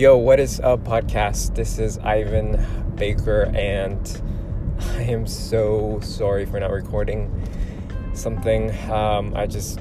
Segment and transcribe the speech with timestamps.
[0.00, 1.54] Yo, what is up, podcast?
[1.54, 2.56] This is Ivan
[2.94, 4.22] Baker, and
[4.96, 7.30] I am so sorry for not recording
[8.14, 8.70] something.
[8.90, 9.78] Um, I just.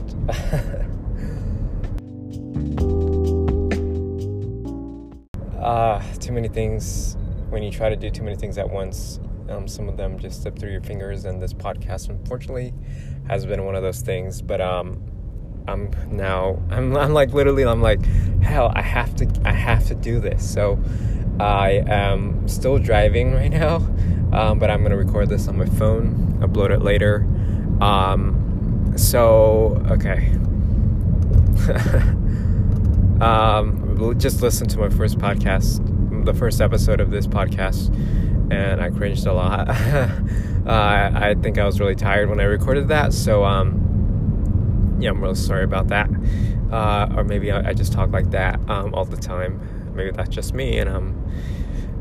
[5.57, 7.15] uh, too many things.
[7.47, 10.41] When you try to do too many things at once, um, some of them just
[10.41, 12.73] slip through your fingers, and this podcast, unfortunately,
[13.29, 14.41] has been one of those things.
[14.41, 15.01] But um,
[15.67, 18.03] I'm now I'm, I'm like literally I'm like
[18.41, 20.47] hell I have to I have to do this.
[20.51, 20.79] So
[21.39, 23.75] I am still driving right now
[24.33, 27.27] um, but I'm gonna record this on my phone upload it later.
[27.81, 30.31] Um, so okay.
[33.19, 35.85] Um, just listen to my first podcast
[36.25, 37.93] the first episode of this podcast
[38.51, 39.69] and I cringed a lot.
[40.59, 43.88] Uh, I think I was really tired when I recorded that so um
[45.01, 46.09] yeah, I'm really sorry about that.
[46.71, 49.59] Uh, or maybe I, I, just talk like that um, all the time.
[49.95, 51.31] Maybe that's just me, and I'm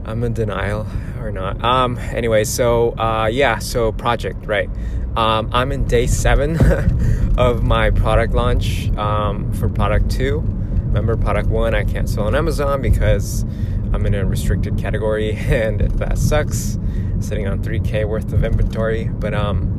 [0.04, 0.86] I'm in denial
[1.19, 1.62] or not.
[1.64, 4.69] Um, anyway, so uh, yeah, so project right.
[5.16, 6.58] Um, I'm in day seven
[7.38, 10.41] of my product launch um, for product two.
[10.86, 13.44] Remember, product one I can't sell on Amazon because
[13.92, 16.78] I'm in a restricted category, and that sucks.
[17.20, 19.77] Sitting on 3K worth of inventory, but um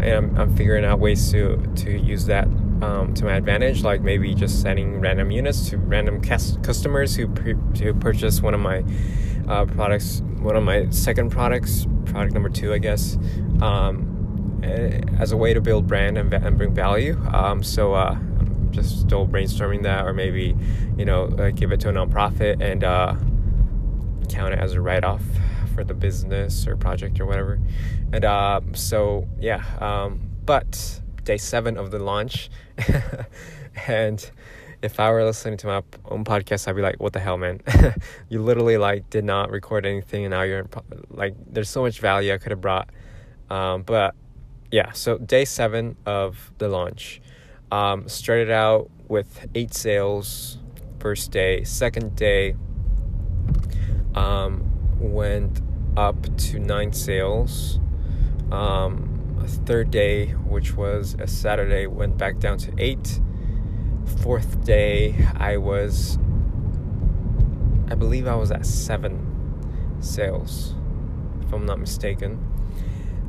[0.00, 2.46] I'm, I'm figuring out ways to to use that
[2.82, 7.28] um, to my advantage, like maybe just sending random units to random cas- customers who
[7.28, 8.84] pre- who purchase one of my
[9.48, 13.16] uh, products, one of my second products, product number two, I guess,
[13.62, 17.18] um, eh, as a way to build brand and, and bring value.
[17.32, 20.54] Um, so uh, I'm just still brainstorming that, or maybe
[20.98, 23.16] you know uh, give it to a nonprofit and uh,
[24.28, 25.22] count it as a write off
[25.76, 27.60] for the business or project or whatever.
[28.12, 32.48] And uh, so, yeah, um, but day seven of the launch.
[33.86, 34.30] and
[34.80, 37.60] if I were listening to my own podcast, I'd be like, what the hell, man?
[38.30, 40.68] you literally like did not record anything and now you're in,
[41.10, 42.88] like, there's so much value I could have brought.
[43.50, 44.14] Um, but
[44.72, 47.20] yeah, so day seven of the launch.
[47.70, 50.58] Um, started out with eight sales
[51.00, 51.64] first day.
[51.64, 52.54] Second day,
[54.14, 55.60] um, went
[55.96, 57.80] up to nine sales.
[58.50, 63.20] Um, third day, which was a Saturday, went back down to eight.
[64.22, 66.18] Fourth day, I was,
[67.90, 70.74] I believe I was at seven sales,
[71.42, 72.40] if I'm not mistaken.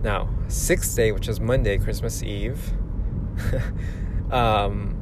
[0.04, 2.74] Now, sixth day, which is Monday, Christmas Eve,
[4.32, 4.96] um,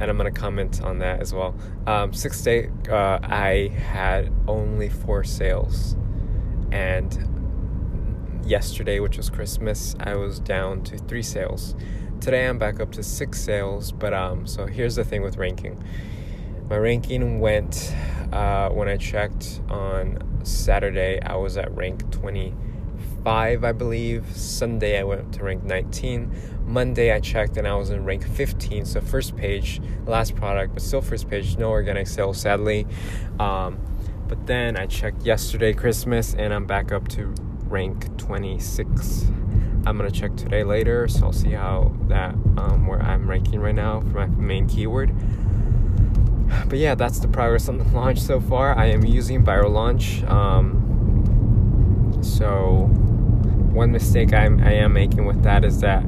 [0.00, 1.54] and I'm gonna comment on that as well.
[1.86, 5.96] Um, sixth day, uh, I had only four sales
[6.72, 11.74] and yesterday, which was Christmas, I was down to three sales.
[12.20, 15.82] Today I'm back up to six sales, but um, so here's the thing with ranking.
[16.68, 17.94] My ranking went
[18.32, 21.20] uh, when I checked on Saturday.
[21.22, 24.26] I was at rank 25, I believe.
[24.36, 26.30] Sunday I went to rank 19.
[26.66, 28.84] Monday I checked and I was in rank 15.
[28.84, 31.56] So first page, last product, but still first page.
[31.56, 32.86] No organic sales, sadly.
[33.40, 33.78] Um,
[34.28, 37.34] but then I checked yesterday, Christmas, and I'm back up to
[37.64, 39.24] rank 26.
[39.86, 43.74] I'm gonna check today later, so I'll see how that um, where I'm ranking right
[43.74, 45.14] now for my main keyword.
[46.68, 48.76] But yeah, that's the progress on the launch so far.
[48.76, 50.22] I am using Viral Launch.
[50.24, 52.86] Um, so
[53.72, 56.02] one mistake I'm, I am making with that is that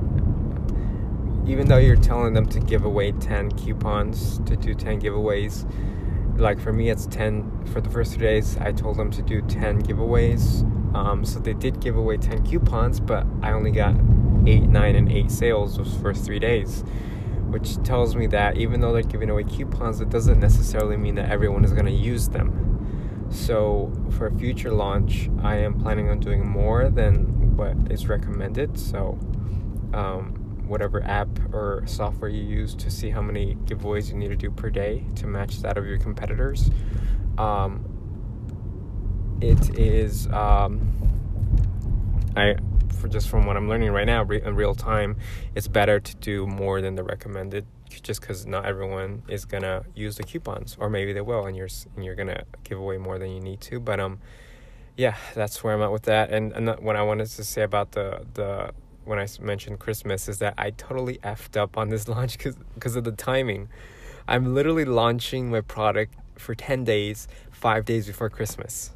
[1.47, 5.71] even though you're telling them to give away 10 coupons to do 10 giveaways
[6.41, 9.41] like for me it's 10 for the first three days i told them to do
[9.43, 10.65] 10 giveaways.
[10.95, 13.95] Um, so they did give away 10 coupons but i only got
[14.47, 16.83] 8 9 and 8 sales those first three days
[17.49, 21.31] which tells me that even though they're giving away coupons it doesn't necessarily mean that
[21.31, 23.27] everyone is going to use them.
[23.31, 28.79] So for a future launch i am planning on doing more than what is recommended.
[28.79, 29.19] So
[29.93, 30.40] um,
[30.71, 34.51] whatever app or software you use to see how many giveaways you need to do
[34.51, 36.71] per day to match that of your competitors.
[37.37, 37.85] Um,
[39.41, 40.81] it is um,
[42.37, 42.55] I
[43.01, 45.17] for just from what I'm learning right now re- in real time,
[45.55, 47.67] it's better to do more than the recommended
[48.03, 51.69] just because not everyone is gonna use the coupons or maybe they will and you're
[51.97, 54.21] and you're gonna give away more than you need to but um
[54.97, 57.91] yeah that's where I'm at with that and, and what I wanted to say about
[57.91, 58.73] the the
[59.05, 63.05] when I mentioned Christmas is that I totally effed up on this launch because of
[63.05, 63.69] the timing.
[64.29, 68.93] I'm literally launching my product for 10 days, 5 days before Christmas.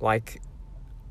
[0.00, 0.40] Like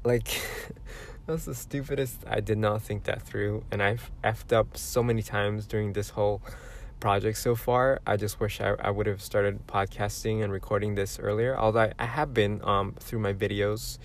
[0.03, 0.41] like
[1.27, 2.23] that's the stupidest.
[2.27, 6.09] I did not think that through and I've effed up so many times during this
[6.11, 6.41] whole
[6.99, 8.01] project so far.
[8.05, 11.57] I just wish I, I would have started podcasting and recording this earlier.
[11.57, 13.99] Although I, I have been um, through my videos.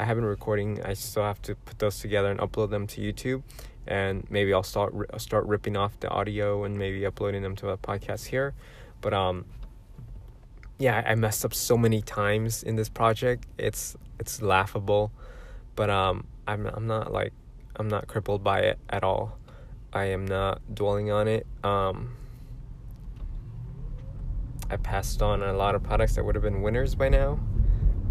[0.00, 0.82] I have been recording.
[0.82, 3.42] I still have to put those together and upload them to YouTube.
[3.86, 7.76] And maybe I'll start start ripping off the audio and maybe uploading them to a
[7.76, 8.54] podcast here.
[9.02, 9.44] But um,
[10.78, 13.44] yeah, I messed up so many times in this project.
[13.58, 15.12] It's it's laughable,
[15.76, 17.34] but um, I'm I'm not like
[17.76, 19.36] I'm not crippled by it at all.
[19.92, 21.46] I am not dwelling on it.
[21.62, 22.16] Um,
[24.70, 27.38] I passed on a lot of products that would have been winners by now.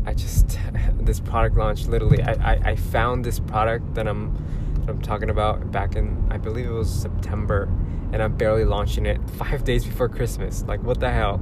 [0.06, 0.58] I just
[1.00, 4.34] this product launch literally I, I, I found this product that I'm
[4.82, 7.70] that I'm talking about back in I believe it was September
[8.12, 10.64] and I'm barely launching it five days before Christmas.
[10.64, 11.42] Like what the hell?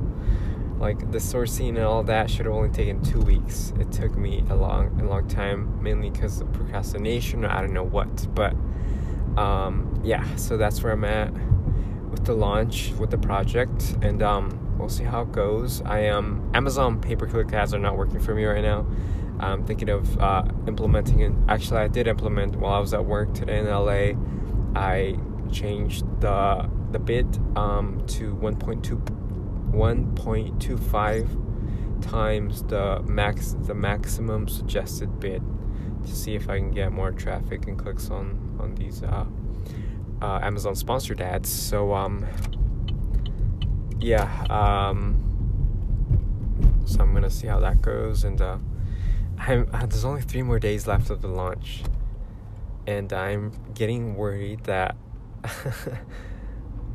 [0.80, 4.44] like the sourcing and all that should have only taken two weeks it took me
[4.50, 8.54] a long a long time mainly because of procrastination or i don't know what but
[9.38, 11.32] um, yeah so that's where i'm at
[12.28, 15.82] the launch with the project and um, we'll see how it goes.
[15.82, 18.86] I am amazon pay-per-click ads are not working for me right now.
[19.40, 21.32] I'm thinking of uh, implementing it.
[21.48, 24.12] Actually i did implement while i was at work today in la
[24.76, 25.18] i
[25.52, 29.02] changed the the bid um, to 1.2
[29.72, 35.42] 1.25 times the max the maximum suggested bid
[36.06, 39.26] to see if I can get more traffic and clicks on on these uh,
[40.22, 41.50] uh, Amazon sponsored ads.
[41.50, 42.26] So um,
[44.00, 45.24] yeah, um,
[46.86, 48.58] so I'm gonna see how that goes, and uh,
[49.38, 51.84] I'm, uh, there's only three more days left of the launch,
[52.86, 54.96] and I'm getting worried that.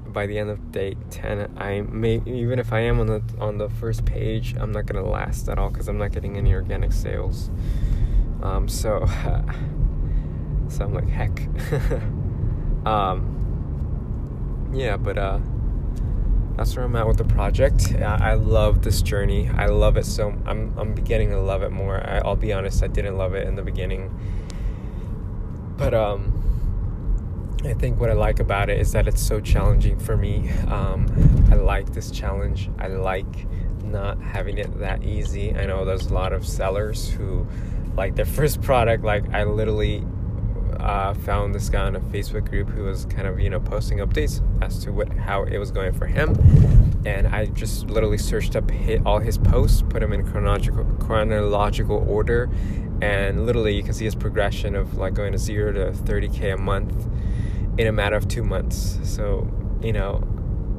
[0.07, 3.57] by the end of day 10 i may even if i am on the on
[3.57, 6.93] the first page i'm not gonna last at all because i'm not getting any organic
[6.93, 7.51] sales
[8.43, 9.07] um, so
[10.69, 11.49] so i'm like heck
[12.87, 15.39] um, yeah but uh
[16.57, 20.35] that's where i'm at with the project i love this journey i love it so
[20.47, 23.47] i'm i'm beginning to love it more I, i'll be honest i didn't love it
[23.47, 24.11] in the beginning
[25.77, 26.39] but um
[27.65, 30.51] I think what I like about it is that it's so challenging for me.
[30.67, 31.07] Um,
[31.51, 32.69] I like this challenge.
[32.81, 33.47] I like
[33.85, 35.55] not having it that easy.
[35.55, 37.47] I know there's a lot of sellers who
[37.97, 39.05] like their first product.
[39.05, 40.05] Like I literally
[40.81, 43.99] uh, found this guy in a Facebook group who was kind of you know posting
[43.99, 46.31] updates as to what how it was going for him,
[47.05, 52.05] and I just literally searched up hit all his posts, put them in chronological chronological
[52.09, 52.51] order,
[53.01, 56.57] and literally you can see his progression of like going to zero to 30k a
[56.57, 57.09] month
[57.79, 58.99] in a matter of two months.
[59.03, 59.49] So,
[59.83, 60.23] you know,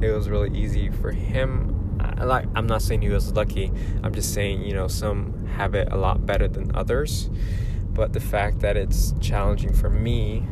[0.02, 1.98] it was really easy for him.
[2.00, 3.72] I, like, I'm not saying he was lucky.
[4.04, 7.30] I'm just saying, you know, some have it a lot better than others.
[7.94, 10.46] But the fact that it's challenging for me,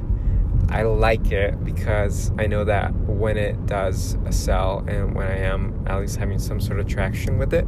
[0.70, 5.86] I like it because I know that when it does sell and when I am
[5.88, 7.66] at least having some sort of traction with it,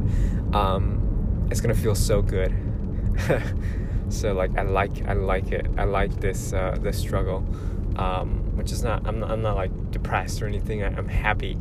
[0.54, 2.54] um, it's gonna feel so good.
[4.08, 5.66] so like I like I like it.
[5.76, 7.44] I like this uh, this struggle
[7.96, 11.58] um, which is not I'm, not I'm not like depressed or anything I, am happy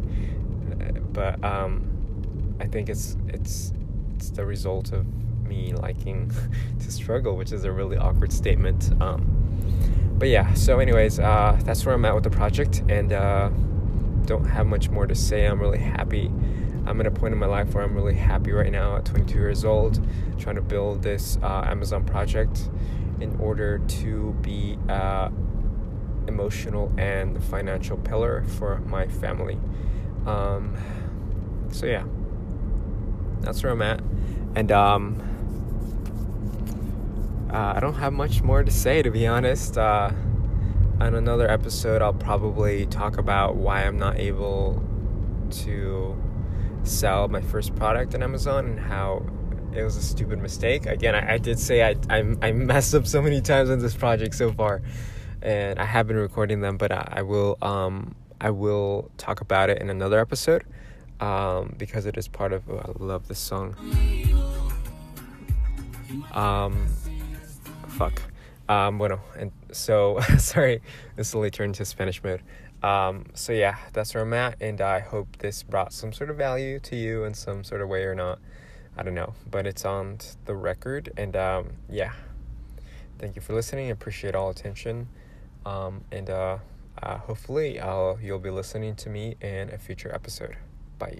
[1.13, 3.71] but um, I think it's it's
[4.15, 5.05] it's the result of
[5.53, 6.31] me liking
[6.79, 9.21] to struggle which is a really awkward statement um,
[10.17, 13.49] but yeah so anyways uh, that's where I'm at with the project and uh,
[14.25, 16.31] don't have much more to say I'm really happy
[16.85, 19.37] I'm at a point in my life where I'm really happy right now at 22
[19.37, 20.05] years old,
[20.37, 22.69] trying to build this uh, Amazon project
[23.21, 25.29] in order to be uh,
[26.27, 29.57] emotional and financial pillar for my family.
[30.25, 30.75] Um,
[31.71, 32.03] so yeah,
[33.39, 34.01] that's where I'm at,
[34.55, 35.32] and um,
[37.53, 39.77] uh, I don't have much more to say to be honest.
[39.77, 40.11] Uh,
[40.99, 44.81] on another episode, I'll probably talk about why I'm not able
[45.63, 46.15] to
[46.83, 49.25] sell my first product on Amazon and how
[49.73, 50.85] it was a stupid mistake.
[50.85, 53.95] Again, I, I did say I, I I messed up so many times on this
[53.95, 54.81] project so far
[55.43, 59.69] and I have been recording them, but I, I will um, I will talk about
[59.69, 60.63] it in another episode
[61.19, 62.67] um, because it is part of.
[62.69, 63.75] Oh, I love this song.
[66.31, 66.87] Um,
[67.93, 68.21] fuck.
[68.67, 70.81] Um, bueno, and so sorry,
[71.15, 72.41] this slowly turned to Spanish mode.
[72.81, 76.37] Um, so yeah, that's where I'm at, and I hope this brought some sort of
[76.37, 78.39] value to you in some sort of way or not.
[78.97, 82.13] I don't know, but it's on the record, and um, yeah.
[83.19, 83.89] Thank you for listening.
[83.89, 85.07] Appreciate all attention.
[85.65, 86.57] Um, and uh,
[87.01, 90.57] uh, hopefully, I'll, you'll be listening to me in a future episode.
[90.99, 91.19] Bye.